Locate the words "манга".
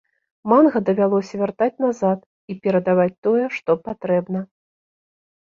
0.51-0.79